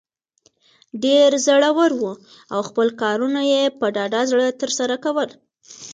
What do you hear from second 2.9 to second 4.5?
کارونه یې په ډاډه زړه